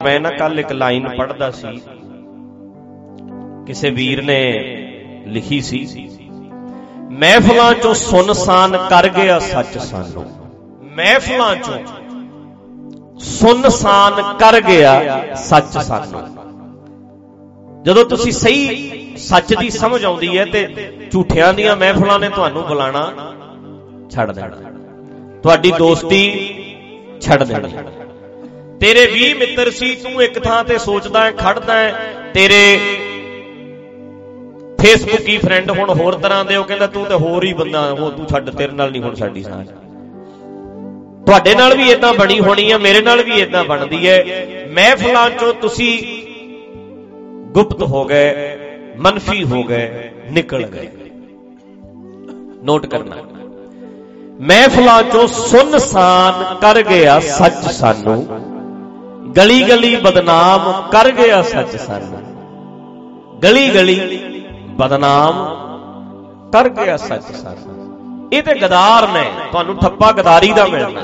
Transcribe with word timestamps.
ਮੈਂ 0.00 0.18
ਨਾ 0.20 0.30
ਕੱਲ 0.30 0.60
ਇੱਕ 0.60 0.72
ਲਾਈਨ 0.72 1.08
ਪੜ੍ਹਦਾ 1.18 1.50
ਸੀ। 1.50 1.80
ਕਿਸੇ 3.66 3.90
ਵੀਰ 3.90 4.22
ਨੇ 4.22 4.42
ਲਿਖੀ 5.26 5.60
ਸੀ, 5.60 5.78
ਮਹਿਫਲਾਂ 7.12 7.72
ਚੋਂ 7.74 7.94
ਸੁਨਸਾਨ 7.94 8.76
ਕਰ 8.90 9.08
ਗਿਆ 9.08 9.38
ਸੱਚ 9.38 9.78
ਸਾਨੂੰ। 9.78 10.24
ਮਹਿਫਲਾਂ 10.96 11.56
ਚੋਂ 11.56 11.78
ਸੁਨਸਾਨ 13.18 14.22
ਕਰ 14.38 14.60
ਗਿਆ 14.60 15.34
ਸੱਚ 15.34 15.78
ਸਾਨੂੰ। 15.78 16.22
ਜਦੋਂ 17.84 18.04
ਤੁਸੀਂ 18.04 18.32
ਸਹੀ 18.32 19.16
ਸੱਚ 19.18 19.54
ਦੀ 19.54 19.70
ਸਮਝ 19.70 20.04
ਆਉਂਦੀ 20.04 20.36
ਹੈ 20.38 20.44
ਤੇ 20.44 20.66
ਝੂਠਿਆਂ 21.12 21.52
ਦੀਆਂ 21.54 21.76
ਮਹਿਫਲਾਂ 21.76 22.18
ਨੇ 22.18 22.28
ਤੁਹਾਨੂੰ 22.28 22.62
ਬੁਲਾਣਾ 22.62 23.04
ਛੱਡ 24.10 24.30
ਦੇਣਾ। 24.30 24.56
ਤੁਹਾਡੀ 25.42 25.72
ਦੋਸਤੀ 25.78 26.22
ਛੱਡ 27.20 27.42
ਦੇਣੀ। 27.42 27.76
ਤੇਰੇ 28.80 29.06
20 29.06 29.34
ਮਿੱਤਰ 29.34 29.70
ਸੀ, 29.70 29.94
ਤੂੰ 29.94 30.22
ਇੱਕ 30.22 30.38
ਥਾਂ 30.38 30.64
ਤੇ 30.64 30.78
ਸੋਚਦਾ 30.78 31.24
ਹੈ, 31.24 31.30
ਖੜਦਾ 31.32 31.74
ਹੈ। 31.74 32.14
ਤੇਰੇ 32.34 32.78
ਫੇਸਬੁੱਕੀ 34.80 35.38
ਫਰੈਂਡ 35.38 35.70
ਹੁਣ, 35.70 35.90
ਹੋਰ 35.90 36.14
ਤਰ੍ਹਾਂ 36.14 36.44
ਦੇ, 36.44 36.56
ਉਹ 36.56 36.64
ਕਹਿੰਦਾ 36.64 36.86
ਤੂੰ 36.86 37.06
ਤੇ 37.06 37.14
ਹੋਰ 37.14 37.44
ਹੀ 37.44 37.52
ਬੰਦਾ, 37.52 37.90
ਉਹ 37.90 38.10
ਤੂੰ 38.12 38.26
ਛੱਡ, 38.26 38.50
ਤੇਰੇ 38.50 38.72
ਨਾਲ 38.72 38.90
ਨਹੀਂ 38.90 39.02
ਹੁਣ 39.02 39.14
ਸਾਡੀ 39.14 39.42
ਸਾਂਝ। 39.42 39.68
ਤੁਹਾਡੇ 41.26 41.54
ਨਾਲ 41.54 41.76
ਵੀ 41.76 41.90
ਇਦਾਂ 41.90 42.14
ਬਣੀ 42.14 42.40
ਹੋਣੀ 42.40 42.72
ਹੈ 42.72 42.78
ਮੇਰੇ 42.78 43.00
ਨਾਲ 43.00 43.22
ਵੀ 43.22 43.32
ਇਦਾਂ 43.32 43.64
ਬਣਦੀ 43.64 44.08
ਹੈ। 44.08 44.24
ਮਹਿਫਲਾਂ 44.70 45.30
ਚੋਂ 45.30 45.54
ਤੁਸੀਂ 45.54 45.98
ਗੁਪਤ 47.52 47.82
ਹੋ 47.82 48.04
ਗਏ, 48.04 48.56
ਮਨਫੀ 48.96 49.44
ਹੋ 49.44 49.62
ਗਏ, 49.62 50.10
ਨਿਕਲ 50.30 50.62
ਗਏ। 50.62 50.88
ਨੋਟ 52.62 52.86
ਕਰਨਾ। 52.86 53.16
ਮਹਿਫਲਾਂ 54.40 55.02
ਚੋਂ 55.02 55.26
ਸੁਨਸਾਨ 55.26 56.56
ਕਰ 56.60 56.82
ਗਿਆ 56.82 57.20
ਸੱਚ 57.20 57.72
ਸਾਨੂੰ। 57.72 58.57
ਗਲੀ 59.36 59.62
ਗਲੀ 59.62 59.96
ਬਦਨਾਮ 59.96 60.90
ਕਰ 60.90 61.10
ਗਿਆ 61.10 61.42
ਸੱਚ 61.42 61.76
ਸਾਨੂੰ। 61.76 62.22
ਗਲੀ 63.42 63.68
ਗਲੀ 63.70 64.18
ਬਦਨਾਮ 64.70 65.44
ਕਰ 66.52 66.68
ਗਿਆ 66.68 66.96
ਸੱਚ 66.96 67.22
ਸਾਨੂੰ। 67.22 68.28
ਇਹ 68.32 68.42
ਤੇ 68.42 68.54
ਗਦਾਰ 68.54 69.08
ਨੇ, 69.08 69.30
ਤੁਹਾਨੂੰ 69.52 69.76
ਠੱਪਾ 69.78 70.12
ਗਦਾਰੀ 70.12 70.52
ਦਾ 70.52 70.66
ਮਿਲਣਾ। 70.66 71.00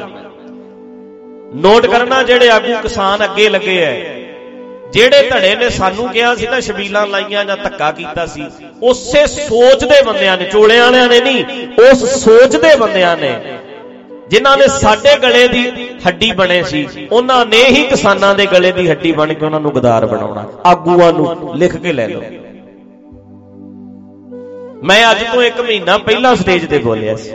ਨੋਟ 1.54 1.86
ਕਰਨਾ 1.86 2.22
ਜਿਹੜੇ 2.22 2.50
ਆਗੂ 2.50 2.76
ਕਿਸਾਨ 2.82 3.24
ਅੱਗੇ 3.24 3.48
ਲੱਗੇ 3.48 3.82
ਐ। 3.82 4.24
ਜਿਹੜੇ 4.90 5.30
ਧੜੇ 5.30 5.54
ਨੇ 5.56 5.70
ਸਾਨੂੰ 5.70 6.08
ਕਿਹਾ 6.08 6.34
ਸੀ 6.34 6.46
ਨਾ, 6.46 6.60
ਸ਼ਬੀਲਾਂ 6.60 7.06
ਲਾਈਆਂ 7.06 7.44
ਜਾਂ 7.44 7.56
ਧੱਕਾ 7.56 7.92
ਕੀਤਾ 7.92 8.26
ਸੀ, 8.26 8.46
ਉਸੇ 8.82 9.26
ਸੋਚ 9.26 9.84
ਦੇ 9.84 10.02
ਬੰਦਿਆਂ 10.02 10.36
ਨੇ, 10.38 10.44
ਚੋਲੇ 10.44 10.80
ਵਾਲਿਆਂ 10.80 11.08
ਨੇ 11.08 11.20
ਨਹੀਂ, 11.20 11.44
ਉਸ 11.90 12.24
ਸੋਚ 12.24 12.56
ਦੇ 12.56 12.76
ਬੰਦਿਆਂ 12.76 13.16
ਨੇ 13.16 13.58
ਜਿਨ੍ਹਾਂ 14.28 14.56
ਨੇ 14.56 14.66
ਸਾਡੇ 14.68 15.16
ਗਲੇ 15.18 15.46
ਦੀ 15.48 15.88
ਹੱਡੀ 16.08 16.30
ਬਣੇ 16.32 16.62
ਸੀ, 16.62 16.86
ਉਹਨਾਂ 17.12 17.44
ਨੇ 17.46 17.64
ਹੀ 17.64 17.82
ਕਿਸਾਨਾਂ 17.82 18.34
ਦੇ 18.34 18.46
ਗਲੇ 18.46 18.72
ਦੀ 18.72 18.90
ਹੱਡੀ 18.90 19.12
ਬਣ 19.12 19.32
ਕੇ 19.34 19.44
ਉਹਨਾਂ 19.44 19.60
ਨੂੰ 19.60 19.72
ਗਦਾਰ 19.74 20.06
ਬਣਾਉਣਾ। 20.06 20.44
ਆਗੂਆਂ 20.66 21.12
ਨੂੰ 21.12 21.56
ਲਿਖ 21.56 21.76
ਕੇ 21.76 21.92
ਲੈ 21.92 22.08
ਲਓ। 22.08 22.22
ਮੈਂ 24.84 25.10
ਅੱਜ 25.10 25.22
ਤੋਂ 25.32 25.42
1 25.42 25.60
ਮਹੀਨਾ 25.60 25.98
ਪਹਿਲਾਂ 25.98 26.34
ਸਟੇਜ 26.36 26.68
ਤੇ 26.70 26.78
ਬੋਲਿਆ 26.78 27.16
ਸੀ। 27.16 27.30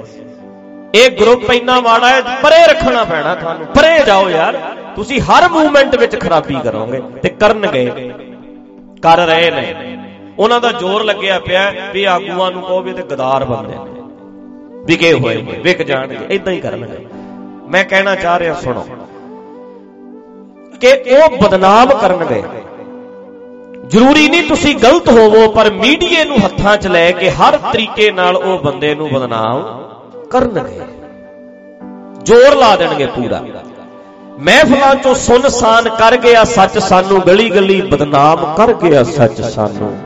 ਇਹ 0.95 1.09
ਗਰੁੱਪ 1.11 1.51
ਇੰਨਾ 1.51 1.79
ਮਾੜਾ 1.79 2.09
ਹੈ, 2.09 2.21
ਪਰੇ 2.21 2.65
ਰੱਖਣਾ 2.67 3.03
ਪੈਣਾ 3.03 3.35
ਤੁਹਾਨੂੰ। 3.35 3.65
ਪਰੇ 3.65 4.05
ਜਾਓ 4.05 4.29
ਯਾਰ। 4.29 4.57
ਤੁਸੀਂ 4.95 5.19
ਹਰ 5.21 5.49
ਮੂਵਮੈਂਟ 5.49 5.95
ਵਿੱਚ 5.95 6.15
ਖਰਾਬੀ 6.15 6.55
ਕਰੋਗੇ 6.63 7.01
ਤੇ 7.21 7.29
ਕਰਨਗੇ 7.29 8.11
ਕਰ 9.01 9.25
ਰਹੇ 9.27 9.51
ਨੇ। 9.51 9.97
ਉਹਨਾਂ 10.39 10.59
ਦਾ 10.61 10.71
ਜ਼ੋਰ 10.71 11.03
ਲੱਗਿਆ 11.03 11.39
ਪਿਆ 11.39 11.71
ਵੀ 11.93 12.03
ਆਗੂਆਂ 12.03 12.51
ਨੂੰ 12.51 12.61
ਕਹੋ 12.61 12.81
ਵੀ 12.81 12.93
ਤੇ 12.93 13.03
ਗਦਾਰ 13.03 13.45
ਬੰਦੇ 13.45 13.75
ਨੇ। 13.75 13.98
ਵਿਕੇ 14.85 15.13
ਹੋਏ 15.13 15.41
ਨੇ, 15.41 15.59
ਵਿਕ 15.63 15.81
ਜਾਣਗੇ 15.81 16.17
ਇਦਾਂ 16.29 16.53
ਹੀ 16.53 16.59
ਕਰਨਗੇ। 16.59 17.05
ਮੈਂ 17.69 17.83
ਕਹਿਣਾ 17.85 18.15
ਚਾਹ 18.15 18.39
ਰਿਹਾ, 18.39 18.53
ਸੁਣੋ। 18.53 18.85
ਕਿ 20.81 20.87
ਉਹ 20.87 21.37
ਬਦਨਾਮ 21.37 21.89
ਕਰਨਗੇ। 21.89 22.43
ਜ਼ਰੂਰੀ 23.87 24.29
ਨਹੀਂ 24.29 24.43
ਤੁਸੀਂ 24.43 24.75
ਗਲਤ 24.75 25.09
ਹੋਵੋ, 25.09 25.51
ਪਰ 25.51 25.71
ਮੀਡੀਏ 25.71 26.23
ਨੂੰ 26.23 26.37
ਹੱਥਾਂ 26.45 26.77
'ਚ 26.77 26.87
ਲੈ 26.87 27.11
ਕੇ 27.11 27.31
ਹਰ 27.31 27.57
ਤਰੀਕੇ 27.57 28.11
ਨਾਲ 28.11 28.35
ਉਹ 28.35 28.59
ਬੰਦੇ 28.59 28.95
ਨੂੰ 28.95 29.09
ਬਦਨਾਮ 29.09 29.89
ਕਰਨਗੇ। 30.29 30.81
ਜ਼ੋਰ 32.23 32.55
ਲਾ 32.55 32.75
ਦੇਣਗੇ 32.75 33.05
ਪੂਰਾ। 33.05 33.43
ਮਹਿਫਲਾਂ 34.39 34.95
'ਚੋਂ 34.95 35.15
ਸੁਨਸਾਨ 35.15 35.89
ਕਰ 35.89 36.17
ਗਿਆ, 36.17 36.43
ਸੱਚ 36.43 36.77
ਸਾਨੂੰ 36.77 37.21
ਗਲੀ 37.27 37.49
ਗਲੀ 37.49 37.81
ਬਦਨਾਮ 37.81 38.53
ਕਰ 38.55 38.73
ਗਿਆ, 38.73 39.03
ਸੱਚ 39.03 39.41
ਸਾਨੂੰ। 39.41 39.97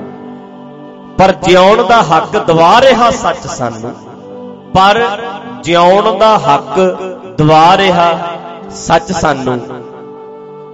ਪਰ 1.18 1.32
ਜਿਉਣ 1.32 1.88
ਦਾ 1.88 2.02
ਹੱਕ 2.02 2.38
ਦਵਾ 2.38 2.82
ਰਿਹਾ 2.82 3.12
ਸੱਚ 3.12 3.48
ਸਾਨੂੰ। 3.48 4.13
ਪਰ 4.74 5.02
ਜਿਉਣ 5.64 6.18
ਦਾ 6.18 6.38
ਹੱਕ 6.38 6.80
ਦਵਾ 7.38 7.78
ਰਿਹਾ 7.78 8.38
ਸੱਚ 8.70 9.12
ਸਾਨੂੰ। 9.12 9.58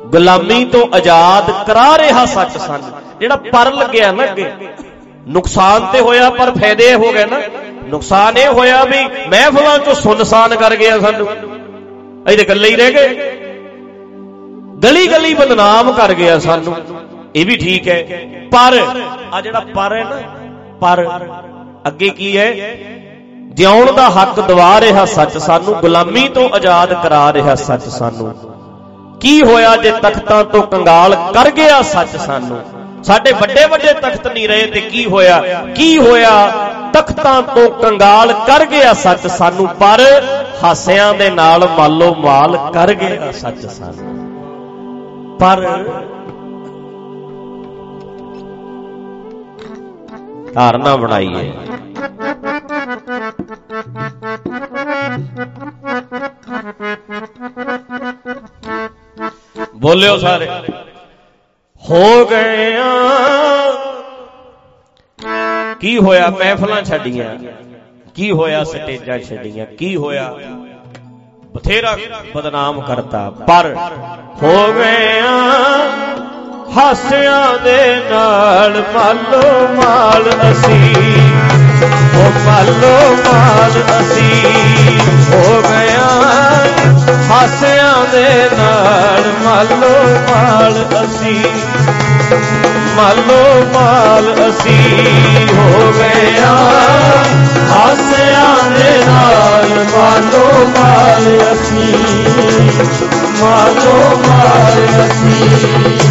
ਗੁਲਾਮੀ 0.10 0.66
ਤੋਂ 0.66 0.86
ਆਜ਼ਾਦ 0.96 1.52
ਕਰਾ 1.68 1.98
ਰਿਹਾ 1.98 2.26
ਸੱਚ 2.26 2.58
ਸਾਨੂੰ। 2.58 2.92
ਜਿਹੜਾ 3.20 3.36
ਪਰ 3.36 3.72
ਲੱਗਿਆ 3.74 4.12
ਨਾ 4.12 4.24
ਅੱਗੇ, 4.24 4.52
ਨੁਕਸਾਨ 5.28 5.86
ਤੇ 5.86 6.00
ਹੋਇਆ 6.00 6.30
ਪਰ 6.30 6.52
ਫਾਇਦੇ 6.52 6.94
ਹੋ 6.94 7.12
ਗਏ 7.12 7.26
ਨਾ। 7.26 7.40
ਨੁਕਸਾਨ 7.90 8.38
ਇਹ 8.38 8.48
ਹੋਇਆ 8.48 8.84
ਵੀ 8.84 9.04
ਮਹਿਫਲਾਂ 9.30 9.78
ਚੋਂ 9.80 9.94
ਸੁਨਸਾਨ 9.94 10.56
ਕਰ 10.56 10.76
ਗਿਆ 10.76 11.00
ਸਾਨੂੰ। 11.00 11.28
ਅਸੀਂ 12.28 12.38
ਤੇ 12.38 12.44
ਗੱਲੇ 12.44 12.70
ਹੀ 12.70 12.76
ਰਹਿ 12.76 12.92
ਗਏ। 12.92 13.32
ਗਲੀ 14.84 15.08
ਗਲੀ 15.08 15.34
ਬਦਨਾਮ 15.34 15.92
ਕਰ 15.92 16.14
ਗਿਆ 16.14 16.40
ਸਾਨੂੰ। 16.40 16.76
ਇਹ 17.36 17.46
ਵੀ 17.46 17.58
ਠੀਕ 17.58 17.88
ਹੈ। 17.88 18.04
ਪਰ 18.52 18.78
ਆ 19.34 19.42
ਜਿਹੜਾ 19.42 19.60
ਪਰ 19.60 19.94
ਹੈ 19.94 20.04
ਨਾ, 20.04 20.20
ਪਰ 20.82 21.08
ਅੱਗੇ 21.88 22.10
ਕੀ 22.10 22.38
ਹੈ? 22.38 22.52
ਜਿਉਣ 23.50 23.92
ਦਾ 23.92 24.10
ਹੱਕ 24.10 24.40
ਦਵਾ 24.40 24.82
ਰਿਹਾ 24.82 25.06
ਸੱਚ 25.06 25.38
ਸਾਨੂੰ, 25.38 25.74
ਗੁਲਾਮੀ 25.74 26.28
ਤੋਂ 26.28 26.50
ਆਜ਼ਾਦ 26.50 26.94
ਕਰਾ 26.94 27.34
ਰਿਹਾ 27.34 27.56
ਸੱਚ 27.56 27.82
ਸਾਨੂੰ। 27.82 28.34
ਕੀ 29.20 29.42
ਹੋਇਆ 29.42 29.76
ਜੇ 29.76 29.92
ਤਖਤਾਂ 29.92 30.44
ਤੋਂ 30.44 30.62
ਕੰਗਾਲ 30.64 31.16
ਕਰ 31.34 31.52
ਗਿਆ 31.52 31.82
ਸੱਚ 31.82 32.18
ਸਾਨੂੰ? 32.18 32.60
ਸਾਡੇ 33.04 33.32
ਵੱਡੇ 33.32 33.66
ਵੱਡੇ 33.66 33.94
ਤਖਤ 33.94 34.28
ਨਹੀਂ 34.28 34.48
ਰਹੇ 34.48 34.68
ਤੇ 34.68 34.82
ਕੀ 34.82 35.06
ਹੋਇਆ? 35.06 35.42
ਕੀ 35.76 35.98
ਹੋਇਆ? 35.98 36.32
ਤਖਤਾਂ 36.94 37.42
ਤੋਂ 37.42 37.70
ਕੰਗਾਲ 37.72 38.34
ਕਰ 38.34 38.66
ਗਿਆ 38.66 38.94
ਸੱਚ 38.94 39.28
ਸਾਨੂੰ, 39.28 39.68
ਪਰ 39.68 40.04
ਹਾਸਿਆਂ 40.64 41.14
ਦੇ 41.14 41.30
ਨਾਲ 41.30 41.68
ਮਾਲੋ 41.78 42.16
ਮਾਲ 42.16 42.58
ਕਰ 42.74 42.94
ਗਿਆ 42.94 43.32
ਸੱਚ 43.32 43.66
ਸਾਨੂੰ। 43.66 44.16
ਪਰ 45.38 45.68
ਧਾਰਨਾ 50.54 50.96
ਬਣਾਈਏ 50.96 51.52
ਬੋਲਿਓ 60.00 60.18
ਸਾਰੇ। 60.18 60.48
ਹੋ 61.90 62.26
ਗਏ 62.26 62.76
ਆ 62.76 62.94
ਕੀ 65.80 65.98
ਹੋਇਆ? 65.98 66.30
ਮਹਿਫਲਾਂ 66.30 66.84
ਛੱਡੀਆਂ। 66.84 67.26
ਕੀ 68.16 68.32
ਹੋਇਆ? 68.32 68.64
ਸਟੇਜਾਂ 68.64 69.20
ਛੱਡੀਆਂ। 69.20 69.66
ਕੀ 69.66 69.96
ਹੋਇਆ? 69.96 70.34
ਬਥੇਰਾ 71.56 71.98
ਬਦਨਾਮ 72.36 72.82
ਕਰਤਾ। 72.82 73.30
ਪਰ 73.30 73.76
ਹੋ 74.44 74.74
ਗਏ 74.74 75.20
ਆ 75.20 75.34
ਹਾਸਿਆਂ 76.78 77.60
ਦੇ 77.64 78.02
ਨਾਲ 78.10 78.84
ਮਾਲੋ 78.94 79.68
ਮਾਲ 79.76 80.52
ਅਸੀਂ। 80.52 80.96
ਉਹ 82.18 82.40
ਮਾਲੋ 82.46 83.16
ਮਾਲ 83.26 84.02
ਅਸੀਂ। 84.02 84.48
ਹੋ 85.32 85.62
ਗਿਆ 85.62 86.49
ਹਾਸਿਆਂ 87.30 88.06
ਦੇ 88.12 88.50
ਨਾਲ 88.58 89.32
ਮਾਲੋ 89.44 89.94
ਮਾਲ 90.30 91.06
ਅਸੀਂ, 91.06 91.44
ਮਾਲੋ 92.96 93.44
ਮਾਲ 93.74 94.34
ਅਸੀਂ 94.50 95.48
ਹੋ 95.50 95.94
ਗਿਆ 95.94 96.56
ਹਾਸਿਆਂ 97.70 98.70
ਦੇ 98.70 98.92
ਨਾਲ 99.08 99.86
ਮਾਲੋ 99.92 100.68
ਮਾਲ 100.78 101.54
ਅਸੀਂ, 101.54 101.94
ਮਾਲੋ 103.42 104.22
ਮਾਲ 104.28 105.08
ਅਸੀਂ। 105.08 106.09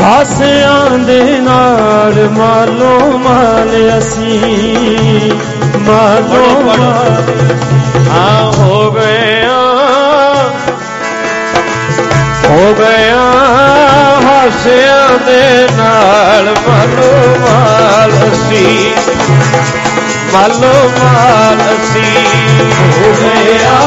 ਹਾਸਿਆਂ 0.00 0.98
ਦੇ 0.98 1.22
ਨਾਲ 1.40 2.28
ਮਾਲੋ 2.28 3.18
ਮਾਲ 3.18 3.98
ਅਸੀਂ 3.98 5.30
ਮਾਲੋ 5.78 6.44
ਮਾਲ 6.62 7.22
ਆ 8.10 8.50
ਹੋ 8.56 8.90
ਗਿਆ 8.90 9.56
ਹੋ 12.44 12.74
ਗਿਆ 12.74 13.20
ਹਾਸਿਆਂ 14.24 15.18
ਦੇ 15.26 15.42
ਨਾਲ 15.76 16.54
ਮਾਲੋ 16.68 17.12
ਮਾਲ 17.40 18.12
ਅਸੀਂ 18.24 18.92
ਮਾਲੋ 20.32 20.72
ਮਾਲ 20.94 21.60
ਅਸੀਂ 21.72 22.24
ਹੋ 22.92 23.12
ਗਿਆ 23.20 23.78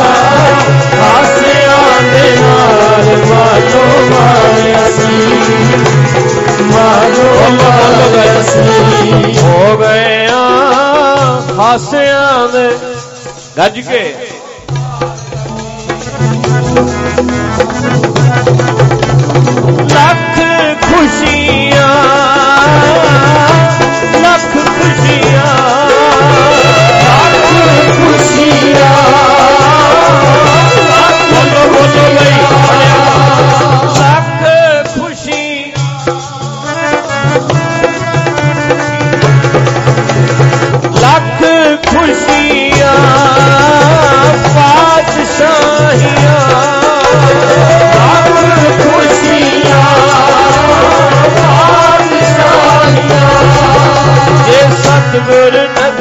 ਹਾਸਿਆਂ 1.02 2.02
ਦੇ 2.04 2.36
ਨਾਲ 2.38 3.16
ਮਾਲੋ 3.26 3.86
ਮਾਲ 4.10 4.88
ਅਸੀਂ 4.88 5.61
ਜੋ 7.16 7.50
ਮਲਗਸੀ 7.50 9.40
ਹੋ 9.40 9.78
ਗਏ 9.78 10.28
ਆ 10.32 10.40
ਹਾਸਿਆਂ 11.58 12.48
ਦੇ। 12.48 12.70
ਗੱਜ 13.58 13.80
ਕੇ। 13.80 14.16
ਲੱਖ 19.94 20.40
ਖੁਸ਼ੀ 20.84 21.61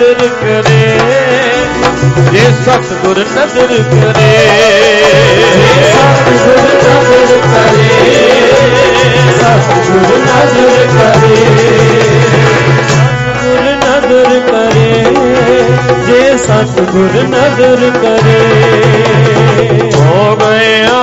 ਨਦਰ 0.00 0.28
ਕਰੇ, 0.40 0.98
ਜੇ 2.32 2.44
ਸਤਗੁਰ 2.64 3.18
ਨਦਰ 3.18 3.72
ਕਰੇ। 3.90 4.36
ਸਤਗੁਰ 5.88 6.60
ਨਦਰ 6.60 7.40
ਕਰੇ, 7.44 7.88
ਸਤਗੁਰ 9.40 10.16
ਨਦਰ 10.18 10.86
ਕਰੇ। 10.92 11.36
ਸਤਗੁਰ 12.88 13.68
ਨਦਰ 13.76 14.40
ਕਰੇ, 14.50 14.88
ਜੇ 16.06 16.36
ਸਤਗੁਰ 16.36 17.22
ਨਦਰ 17.22 17.90
ਕਰੇ। 18.02 18.40
ਹੋ 19.96 20.36
ਗਿਆ 20.36 20.98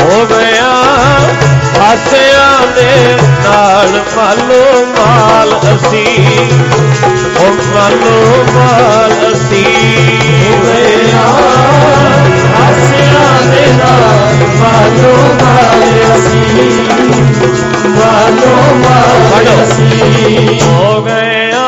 ਹੋ 0.00 0.26
ਗਿਆ, 0.26 0.72
ਹਾਸਿਆਂ 1.80 2.66
ਦੇ 2.76 3.16
ਨਾਲ 3.44 4.02
ਮਾਲੋ 4.16 4.86
ਮਾ। 4.98 5.31
ਮਾਲ 5.42 5.76
ਅਸੀਂ। 5.76 6.06
ਉਹ 7.40 7.74
ਮਾਲੋ 7.74 8.44
ਮਾਲ 8.54 9.32
ਅਸੀਂ। 9.32 9.64
ਹੋਇਆ 10.52 11.22
ਆਸਿਆਂ 12.62 13.42
ਦੇ 13.42 13.66
ਨਾਲ 13.72 14.36
ਮਾਲੋ 14.56 15.16
ਮਾਲ 15.44 16.16
ਅਸੀਂ 16.16 16.62
ਮਾਲੋ 17.88 18.74
ਮਾਲ 18.74 19.64
ਅਸੀਂ 19.64 20.60
ਹੋ 20.62 21.02
ਗਿਆ 21.02 21.64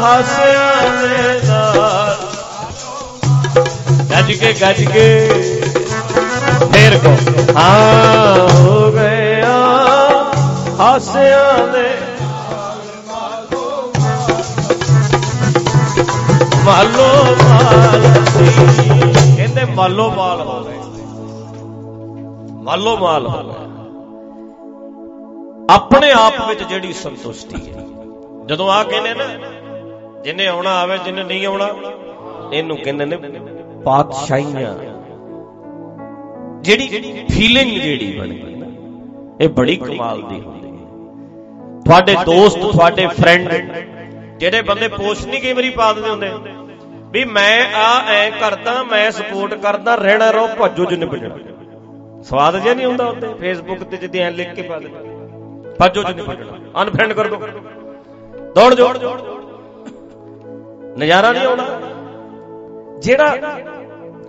ਹਾਸਿਆਂ 0.00 1.02
ਦੇ 1.02 1.46
ਨਾਲ। 1.46 2.16
ਗੱਜ 4.10 4.32
ਕੇ 4.32 4.54
ਗੱਜ 4.60 4.84
ਕੇ। 4.84 5.30
ਫੇਰ 6.72 6.98
ਕੋ 6.98 7.16
ਹਾਂ, 7.56 8.48
ਹੋ 8.56 8.92
ਗਿਆ 8.92 9.56
ਹਾਸਿਆਂ 10.80 11.66
ਦੇ 11.68 11.88
ਮਾਲੋ 16.64 17.06
ਮਾਲ 17.42 18.02
ਸੀ। 18.24 18.88
ਕਹਿੰਦੇ 19.36 19.64
ਮਾਲੋ 19.74 20.10
ਮਾਲ 20.10 20.40
ਹੋ 20.40 20.60
ਗਏ। 20.64 20.78
ਮਾਲੋ 22.62 22.96
ਮਾਲ 22.96 23.26
ਹੋ 23.26 23.42
ਗਏ। 23.42 23.68
ਆਪਣੇ 25.70 26.10
ਆਪ 26.12 26.34
ਵਿੱਚ 26.48 26.62
ਜਿਹੜੀ 26.62 26.92
ਸੰਤੁਸ਼ਟੀ 26.92 27.70
ਹੈ। 27.70 27.86
ਜਦੋਂ 28.46 28.70
ਆ 28.70 28.82
ਕਹਿੰਦੇ 28.84 29.14
ਨਾ, 29.14 29.24
ਜਿੰਨੇ 30.24 30.46
ਆਉਣਾ 30.46 30.70
ਆਵੇ, 30.70 30.98
ਜਿੰਨੇ 30.98 31.24
ਨਹੀਂ 31.24 31.46
ਆਉਣਾ, 31.46 31.68
ਇਹਨੂੰ 32.52 32.76
ਕਹਿੰਦੇ 32.76 33.04
ਨੇ 33.04 33.16
ਪਾਤਸ਼ਾਹੀਆਂ। 33.84 34.74
ਜਿਹੜੀ 36.60 36.88
ਫੀਲਿੰਗ 37.30 37.70
ਜਿਹੜੀ 37.82 38.18
ਬਣ 38.18 38.28
ਗਈ 38.28 38.54
ਨਾ, 38.54 38.66
ਇਹ 39.40 39.48
ਬੜੀ 39.48 39.76
ਕਮਾਲ 39.76 40.22
ਦੀ 40.22 40.40
ਹੁੰਦੀ 40.40 40.68
ਹੈ। 40.68 41.80
ਤੁਹਾਡੇ 41.84 42.14
ਦੋਸਤ, 42.26 42.58
ਤੁਹਾਡੇ 42.58 43.06
ਫਰੈਂਡ 43.06 43.48
ਜਿਹੜੇ 44.40 44.60
ਬੰਦੇ 44.62 44.88
ਪੋਸਟ 44.88 45.26
ਨਹੀਂ 45.28 45.40
ਕਈ 45.40 45.52
ਵਾਰੀ 45.52 45.70
ਪਾ 45.70 45.92
ਦਿੰਦੇ 45.92 46.28
ਹੁੰਦੇ। 46.28 46.52
ਵੀ 47.12 47.24
ਮੈਂ 47.26 47.74
ਆ 47.76 47.88
ਐ 48.08 48.30
ਕਰਦਾ, 48.30 48.82
ਮੈਂ 48.82 49.10
ਸਪੋਰਟ 49.10 49.54
ਕਰਦਾ, 49.54 49.94
ਰਹਿਣਾ 49.94 50.30
ਰਹੋ, 50.30 50.46
ਭੱਜੋ 50.58 50.84
ਜਿੰਨੇ 50.84 51.06
ਭੱਜਣਾ 51.06 51.36
ਸਵਾਦ 52.22 52.58
ਜਿਹਾ 52.58 52.74
ਨਹੀਂ 52.74 52.86
ਹੁੰਦਾ 52.86 53.06
ਉੱਤੇ। 53.06 53.32
ਫੇਸਬੁੱਕ 53.34 53.82
ਤੇ 53.84 53.96
ਜਿੱਦੇ 53.96 54.18
ਐ 54.18 54.30
ਲਿਖ 54.30 54.52
ਕੇ 54.54 54.62
ਪਾ 54.62 54.78
ਦੇ। 54.78 54.88
ਭੱਜੋ 55.78 56.02
ਜਿੰਨੇ 56.02 56.22
ਭੱਜਣਾ 56.22 56.82
ਅਨਫ੍ਰੈਂਡ 56.82 57.12
ਕਰ 57.12 57.28
ਦੋ। 57.28 57.36
ਦੌੜ 58.54 58.74
ਜੋ 58.74 58.88
ਨਜ਼ਾਰਾ 60.98 61.32
ਨਹੀਂ 61.32 61.46
ਆਉਣਾ। 61.46 61.64
ਜਿਹੜਾ 62.98 63.28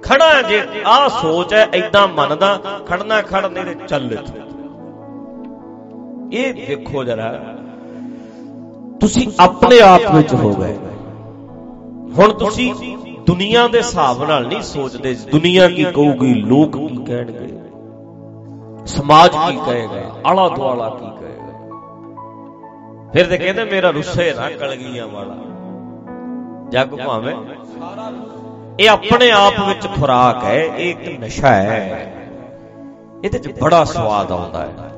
ਖੜਾ 0.03 0.29
ਹੈ 0.33 0.41
ਜੇ 0.41 0.61
ਆ 0.87 1.07
ਸੋਚ 1.21 1.53
ਹੈ 1.53 1.67
ਐਦਾਂ 1.73 2.07
ਮੰਨਦਾ, 2.07 2.59
ਖੜਨਾ 2.87 3.21
ਖੜ 3.21 3.45
ਨਹੀਂ 3.45 3.65
ਤੇ 3.65 3.73
ਚੱਲ 3.87 4.11
ਇੱਥੋਂ। 4.13 4.35
ਇਹ 6.33 6.53
ਵੇਖੋ 6.67 7.03
ਜਰਾ। 7.03 7.31
ਤੁਸੀਂ 9.01 9.27
ਆਪਣੇ 9.39 9.79
ਆਪ 9.81 10.01
ਵਿੱਚ 10.15 10.33
ਹੋ 10.33 10.53
ਗਏ। 10.53 10.77
ਹੁਣ 12.17 12.33
ਤੁਸੀਂ 12.39 12.73
ਦੁਨੀਆ 13.27 13.67
ਦੇ 13.67 13.77
ਹਿਸਾਬ 13.77 14.23
ਨਾਲ 14.23 14.47
ਨਹੀਂ 14.47 14.61
ਸੋਚਦੇ, 14.63 15.13
ਦੁਨੀਆ 15.31 15.67
ਕੀ 15.69 15.83
ਕਹੂਗੀ, 15.85 16.33
ਲੋਕ 16.33 16.77
ਕੀ 16.77 16.97
ਕਹਿਣਗੇ, 17.05 17.47
ਸਮਾਜ 18.87 19.31
ਕੀ 19.31 19.57
ਕਹੇਗਾ 19.65 20.03
ਆਲਾ 20.25 20.47
ਦੁਆਲਾ 20.49 20.89
ਕੀ 20.91 21.09
ਕਹੇਗਾ। 21.19 21.53
ਫਿਰ 23.13 23.25
ਤੇ 23.25 23.37
ਕਹਿੰਦੇ, 23.37 23.63
ਮੇਰਾ 23.65 23.89
ਰੁੱਸੇ 23.89 24.33
ਨਾ 24.33 24.49
ਕਲਗੀਆਂ 24.51 25.07
ਵਾਲਾ। 25.07 25.35
ਜੱਗ 26.69 26.95
ਭਾਵੇਂ 26.97 27.35
ਇਹ 28.79 28.89
ਆਪਣੇ 28.89 29.31
ਆਪ 29.31 29.59
ਵਿੱਚ 29.67 29.87
ਖੁਰਾਕ 29.89 30.43
ਹੈ, 30.43 30.55
ਇਹ 30.55 30.89
ਇੱਕ 30.89 31.19
ਨਸ਼ਾ 31.19 31.49
ਹੈ। 31.49 32.13
ਇਹਦੇ 33.23 33.39
'ਚ 33.39 33.51
ਬੜਾ 33.61 33.83
ਸਵਾਦ 33.85 34.31
ਆਉਂਦਾ 34.31 34.61
ਹੈ। 34.61 34.90